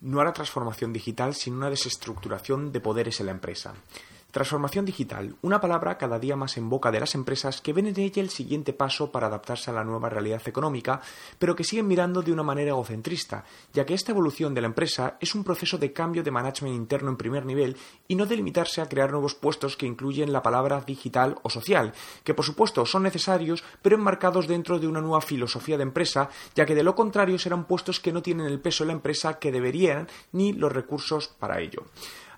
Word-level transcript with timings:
No 0.00 0.20
hará 0.20 0.32
transformación 0.32 0.92
digital 0.92 1.34
sin 1.34 1.54
una 1.54 1.70
desestructuración 1.70 2.72
de 2.72 2.80
poderes 2.80 3.20
en 3.20 3.26
la 3.26 3.32
empresa. 3.32 3.74
Transformación 4.30 4.84
digital, 4.84 5.34
una 5.42 5.60
palabra 5.60 5.98
cada 5.98 6.20
día 6.20 6.36
más 6.36 6.56
en 6.56 6.68
boca 6.68 6.92
de 6.92 7.00
las 7.00 7.16
empresas 7.16 7.60
que 7.60 7.72
ven 7.72 7.88
en 7.88 7.98
ella 7.98 8.22
el 8.22 8.30
siguiente 8.30 8.72
paso 8.72 9.10
para 9.10 9.26
adaptarse 9.26 9.70
a 9.70 9.74
la 9.74 9.82
nueva 9.82 10.08
realidad 10.08 10.40
económica, 10.46 11.00
pero 11.36 11.56
que 11.56 11.64
siguen 11.64 11.88
mirando 11.88 12.22
de 12.22 12.32
una 12.32 12.44
manera 12.44 12.70
egocentrista, 12.70 13.44
ya 13.72 13.84
que 13.84 13.94
esta 13.94 14.12
evolución 14.12 14.54
de 14.54 14.60
la 14.60 14.68
empresa 14.68 15.16
es 15.18 15.34
un 15.34 15.42
proceso 15.42 15.78
de 15.78 15.92
cambio 15.92 16.22
de 16.22 16.30
management 16.30 16.76
interno 16.76 17.10
en 17.10 17.16
primer 17.16 17.44
nivel 17.44 17.76
y 18.06 18.14
no 18.14 18.24
de 18.24 18.36
limitarse 18.36 18.80
a 18.80 18.88
crear 18.88 19.10
nuevos 19.10 19.34
puestos 19.34 19.76
que 19.76 19.86
incluyen 19.86 20.32
la 20.32 20.44
palabra 20.44 20.80
digital 20.80 21.36
o 21.42 21.50
social, 21.50 21.92
que 22.22 22.34
por 22.34 22.44
supuesto 22.44 22.86
son 22.86 23.02
necesarios, 23.02 23.64
pero 23.82 23.96
enmarcados 23.96 24.46
dentro 24.46 24.78
de 24.78 24.86
una 24.86 25.00
nueva 25.00 25.22
filosofía 25.22 25.76
de 25.76 25.82
empresa, 25.82 26.30
ya 26.54 26.66
que 26.66 26.76
de 26.76 26.84
lo 26.84 26.94
contrario 26.94 27.36
serán 27.36 27.64
puestos 27.64 27.98
que 27.98 28.12
no 28.12 28.22
tienen 28.22 28.46
el 28.46 28.60
peso 28.60 28.84
en 28.84 28.88
la 28.88 28.94
empresa 28.94 29.40
que 29.40 29.50
deberían 29.50 30.06
ni 30.30 30.52
los 30.52 30.70
recursos 30.70 31.26
para 31.26 31.60
ello. 31.60 31.84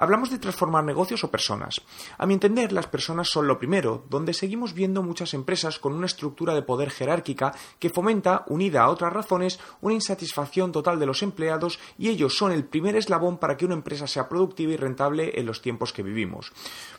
Hablamos 0.00 0.30
de 0.30 0.38
transformar 0.38 0.82
negocios 0.82 1.24
o 1.24 1.30
personas. 1.30 1.82
A 2.16 2.24
mi 2.24 2.32
entender, 2.32 2.72
las 2.72 2.86
personas 2.86 3.28
son 3.28 3.46
lo 3.46 3.58
primero, 3.58 4.06
donde 4.08 4.32
seguimos 4.32 4.72
viendo 4.72 5.02
muchas 5.02 5.34
empresas 5.34 5.78
con 5.78 5.92
una 5.92 6.06
estructura 6.06 6.54
de 6.54 6.62
poder 6.62 6.88
jerárquica 6.88 7.52
que 7.78 7.90
fomenta, 7.90 8.46
unida 8.48 8.80
a 8.80 8.88
otras 8.88 9.12
razones, 9.12 9.60
una 9.82 9.92
insatisfacción 9.92 10.72
total 10.72 10.98
de 10.98 11.04
los 11.04 11.22
empleados 11.22 11.78
y 11.98 12.08
ellos 12.08 12.34
son 12.34 12.50
el 12.50 12.64
primer 12.64 12.96
eslabón 12.96 13.36
para 13.36 13.58
que 13.58 13.66
una 13.66 13.74
empresa 13.74 14.06
sea 14.06 14.26
productiva 14.26 14.72
y 14.72 14.78
rentable 14.78 15.38
en 15.38 15.44
los 15.44 15.60
tiempos 15.60 15.92
que 15.92 16.02
vivimos. 16.02 16.50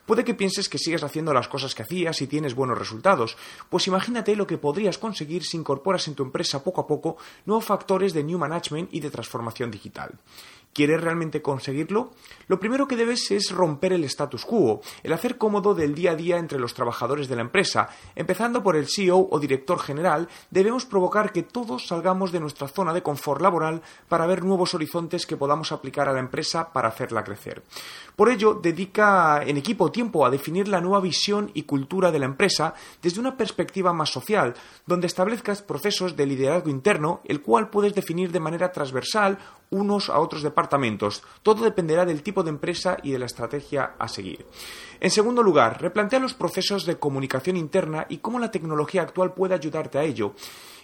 Puede 0.05 0.23
que 0.23 0.35
pienses 0.35 0.69
que 0.69 0.77
sigues 0.77 1.01
haciendo 1.01 1.33
las 1.33 1.47
cosas 1.47 1.73
que 1.73 1.81
hacías 1.81 2.21
y 2.21 2.27
tienes 2.27 2.53
buenos 2.53 2.77
resultados, 2.77 3.35
pues 3.71 3.87
imagínate 3.87 4.35
lo 4.35 4.45
que 4.45 4.59
podrías 4.59 4.99
conseguir 4.99 5.43
si 5.43 5.57
incorporas 5.57 6.07
en 6.07 6.13
tu 6.13 6.21
empresa 6.21 6.63
poco 6.63 6.81
a 6.81 6.87
poco 6.87 7.17
nuevos 7.47 7.65
factores 7.65 8.13
de 8.13 8.23
new 8.23 8.37
management 8.37 8.93
y 8.93 8.99
de 8.99 9.09
transformación 9.09 9.71
digital. 9.71 10.19
¿Quieres 10.73 11.01
realmente 11.01 11.41
conseguirlo? 11.41 12.11
Lo 12.47 12.59
primero 12.59 12.87
que 12.87 12.95
debes 12.95 13.29
es 13.31 13.51
romper 13.51 13.91
el 13.91 14.05
status 14.05 14.45
quo, 14.45 14.81
el 15.03 15.11
hacer 15.11 15.37
cómodo 15.37 15.75
del 15.75 15.93
día 15.93 16.11
a 16.11 16.15
día 16.15 16.37
entre 16.37 16.59
los 16.59 16.73
trabajadores 16.73 17.27
de 17.27 17.35
la 17.35 17.41
empresa. 17.41 17.89
Empezando 18.15 18.63
por 18.63 18.77
el 18.77 18.87
CEO 18.87 19.27
o 19.29 19.39
director 19.39 19.79
general, 19.79 20.29
debemos 20.49 20.85
provocar 20.85 21.33
que 21.33 21.43
todos 21.43 21.87
salgamos 21.87 22.31
de 22.31 22.39
nuestra 22.39 22.69
zona 22.69 22.93
de 22.93 23.03
confort 23.03 23.41
laboral 23.41 23.81
para 24.07 24.25
ver 24.25 24.45
nuevos 24.45 24.73
horizontes 24.73 25.25
que 25.25 25.35
podamos 25.35 25.73
aplicar 25.73 26.07
a 26.07 26.13
la 26.13 26.19
empresa 26.19 26.71
para 26.71 26.87
hacerla 26.87 27.25
crecer. 27.25 27.63
Por 28.15 28.29
ello, 28.29 28.53
dedica 28.53 29.43
en 29.45 29.57
equipo 29.57 29.91
tiempo 29.91 30.25
a 30.25 30.29
definir 30.29 30.69
la 30.69 30.79
nueva 30.79 31.01
visión 31.01 31.51
y 31.53 31.63
cultura 31.63 32.11
de 32.11 32.19
la 32.19 32.25
empresa 32.25 32.75
desde 33.01 33.19
una 33.19 33.35
perspectiva 33.35 33.91
más 33.91 34.09
social, 34.09 34.53
donde 34.85 35.07
establezcas 35.07 35.61
procesos 35.61 36.15
de 36.15 36.25
liderazgo 36.25 36.69
interno, 36.69 37.21
el 37.25 37.41
cual 37.41 37.69
puedes 37.69 37.93
definir 37.93 38.31
de 38.31 38.39
manera 38.39 38.71
transversal 38.71 39.37
unos 39.69 40.09
a 40.09 40.19
otros 40.19 40.43
departamentos. 40.43 40.60
Todo 41.43 41.63
dependerá 41.63 42.05
del 42.05 42.23
tipo 42.23 42.43
de 42.43 42.49
empresa 42.49 42.97
y 43.03 43.11
de 43.11 43.19
la 43.19 43.25
estrategia 43.25 43.95
a 43.97 44.07
seguir. 44.07 44.45
En 44.99 45.11
segundo 45.11 45.41
lugar, 45.43 45.81
replantea 45.81 46.19
los 46.19 46.33
procesos 46.33 46.85
de 46.85 46.97
comunicación 46.97 47.57
interna 47.57 48.05
y 48.09 48.17
cómo 48.17 48.39
la 48.39 48.51
tecnología 48.51 49.01
actual 49.01 49.33
puede 49.33 49.55
ayudarte 49.55 49.97
a 49.97 50.03
ello. 50.03 50.35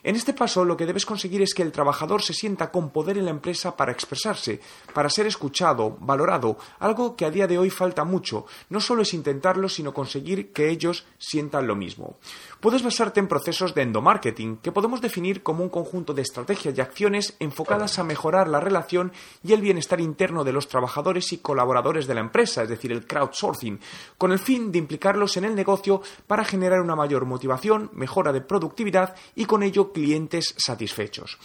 En 0.03 0.15
este 0.15 0.33
paso 0.33 0.63
lo 0.63 0.77
que 0.77 0.85
debes 0.85 1.05
conseguir 1.05 1.41
es 1.41 1.53
que 1.53 1.63
el 1.63 1.71
trabajador 1.71 2.21
se 2.21 2.33
sienta 2.33 2.71
con 2.71 2.91
poder 2.91 3.17
en 3.17 3.25
la 3.25 3.31
empresa 3.31 3.75
para 3.75 3.91
expresarse, 3.91 4.61
para 4.93 5.09
ser 5.09 5.27
escuchado, 5.27 5.97
valorado, 5.99 6.57
algo 6.79 7.15
que 7.15 7.25
a 7.25 7.31
día 7.31 7.47
de 7.47 7.57
hoy 7.57 7.69
falta 7.69 8.03
mucho. 8.03 8.45
No 8.69 8.79
solo 8.79 9.01
es 9.01 9.13
intentarlo, 9.13 9.67
sino 9.67 9.93
conseguir 9.93 10.53
que 10.53 10.69
ellos 10.69 11.05
sientan 11.17 11.67
lo 11.67 11.75
mismo. 11.75 12.17
Puedes 12.61 12.83
basarte 12.83 13.19
en 13.19 13.27
procesos 13.27 13.73
de 13.75 13.81
endomarketing, 13.81 14.57
que 14.57 14.71
podemos 14.71 15.01
definir 15.01 15.43
como 15.43 15.63
un 15.63 15.69
conjunto 15.69 16.13
de 16.13 16.21
estrategias 16.21 16.77
y 16.77 16.81
acciones 16.81 17.35
enfocadas 17.39 17.99
a 17.99 18.03
mejorar 18.03 18.47
la 18.47 18.59
relación 18.59 19.11
y 19.43 19.53
el 19.53 19.61
bienestar 19.67 19.99
interno 19.99 20.45
de 20.45 20.53
los 20.53 20.69
trabajadores 20.69 21.33
y 21.33 21.39
colaboradores 21.39 22.07
de 22.07 22.13
la 22.13 22.21
empresa, 22.21 22.63
es 22.63 22.69
decir, 22.69 22.93
el 22.93 23.05
crowdsourcing, 23.05 23.77
con 24.17 24.31
el 24.31 24.39
fin 24.39 24.71
de 24.71 24.77
implicarlos 24.77 25.35
en 25.35 25.43
el 25.43 25.55
negocio 25.55 26.01
para 26.25 26.45
generar 26.45 26.79
una 26.79 26.95
mayor 26.95 27.25
motivación, 27.25 27.89
mejora 27.93 28.31
de 28.31 28.39
productividad 28.39 29.13
y 29.35 29.43
con 29.43 29.63
ello 29.63 29.91
clientes 29.91 30.55
satisfechos. 30.57 31.37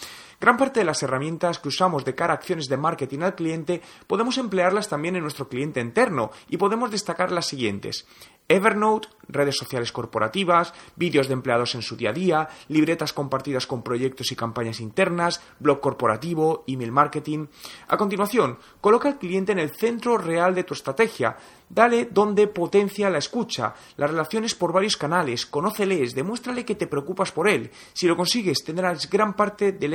Gran 0.43 0.57
parte 0.57 0.81
de 0.81 0.85
las 0.85 1.01
herramientas 1.05 1.61
que 1.61 1.69
usamos 1.69 2.05
de 2.05 2.17
cara 2.17 2.33
a 2.33 2.37
acciones 2.37 2.67
de 2.67 2.77
marketing 2.77 3.21
al 3.21 3.37
cliente 3.37 3.81
podemos 4.09 4.39
emplearlas 4.39 4.89
también 4.89 5.15
en 5.15 5.23
nuestro 5.23 5.49
cliente 5.49 5.79
interno 5.79 6.33
y 6.49 6.57
podemos 6.57 6.91
destacar 6.91 7.31
las 7.31 7.47
siguientes. 7.47 8.09
Evernote, 8.49 9.09
redes 9.29 9.57
sociales 9.57 9.93
corporativas, 9.93 10.75
vídeos 10.97 11.29
de 11.29 11.35
empleados 11.35 11.75
en 11.75 11.83
su 11.83 11.97
día 11.97 12.11
a 12.11 12.13
día, 12.13 12.49
libretas 12.69 13.13
compartidas 13.13 13.67
con 13.67 13.83
proyectos 13.83 14.33
y 14.33 14.37
campañas 14.37 14.81
internas, 14.81 15.41
blog 15.61 15.81
corporativo, 15.81 16.65
email 16.67 16.93
marketing. 16.93 17.47
A 17.89 17.97
continuación, 17.97 18.59
coloca 18.81 19.09
al 19.09 19.19
cliente 19.19 19.53
en 19.53 19.61
el 19.61 19.71
centro 19.71 20.19
real 20.19 20.55
de 20.55 20.65
tu 20.65 20.75
estrategia. 20.75 21.37
Dale 21.69 22.07
donde 22.11 22.49
potencia 22.49 23.09
la 23.09 23.17
escucha, 23.17 23.75
las 23.97 24.11
relaciones 24.11 24.55
por 24.55 24.73
varios 24.73 24.99
canales, 24.99 25.47
conóceles, 25.47 26.15
demuéstrale 26.15 26.67
que 26.67 26.75
te 26.75 26.87
preocupas 26.87 27.33
por 27.33 27.49
él. 27.49 27.71
Si 27.95 28.07
lo 28.07 28.17
consigues, 28.17 28.63
tendrás 28.63 29.09
gran 29.09 29.33
parte 29.35 29.73
del 29.73 29.95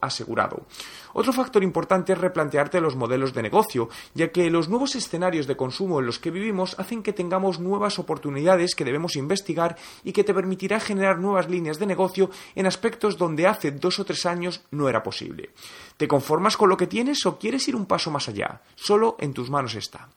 asegurado. 0.00 0.66
Otro 1.14 1.32
factor 1.32 1.62
importante 1.62 2.12
es 2.12 2.18
replantearte 2.18 2.80
los 2.80 2.96
modelos 2.96 3.34
de 3.34 3.42
negocio, 3.42 3.88
ya 4.14 4.32
que 4.32 4.50
los 4.50 4.68
nuevos 4.68 4.94
escenarios 4.94 5.46
de 5.46 5.56
consumo 5.56 6.00
en 6.00 6.06
los 6.06 6.18
que 6.18 6.30
vivimos 6.30 6.78
hacen 6.78 7.02
que 7.02 7.12
tengamos 7.12 7.60
nuevas 7.60 7.98
oportunidades 7.98 8.74
que 8.74 8.84
debemos 8.84 9.16
investigar 9.16 9.76
y 10.04 10.12
que 10.12 10.24
te 10.24 10.34
permitirá 10.34 10.80
generar 10.80 11.18
nuevas 11.18 11.48
líneas 11.48 11.78
de 11.78 11.86
negocio 11.86 12.30
en 12.54 12.66
aspectos 12.66 13.18
donde 13.18 13.46
hace 13.46 13.72
dos 13.72 13.98
o 13.98 14.04
tres 14.04 14.24
años 14.26 14.62
no 14.70 14.88
era 14.88 15.02
posible. 15.02 15.50
¿Te 15.96 16.08
conformas 16.08 16.56
con 16.56 16.68
lo 16.68 16.76
que 16.76 16.86
tienes 16.86 17.24
o 17.26 17.38
quieres 17.38 17.66
ir 17.68 17.76
un 17.76 17.86
paso 17.86 18.10
más 18.10 18.28
allá? 18.28 18.62
Solo 18.74 19.16
en 19.20 19.34
tus 19.34 19.50
manos 19.50 19.74
está. 19.74 20.08